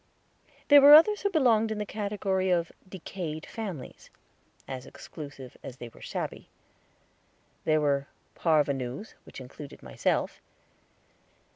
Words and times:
There 0.69 0.81
were 0.81 0.95
others 0.95 1.21
who 1.21 1.29
belonged 1.29 1.69
in 1.69 1.77
the 1.77 1.85
category 1.85 2.49
of 2.49 2.71
Decayed 2.89 3.45
Families, 3.45 4.09
as 4.67 4.87
exclusive 4.87 5.55
as 5.61 5.77
they 5.77 5.89
were 5.89 6.01
shabby. 6.01 6.49
There 7.65 7.81
were 7.81 8.07
parvenus, 8.33 9.13
which 9.25 9.39
included 9.39 9.83
myself. 9.83 10.41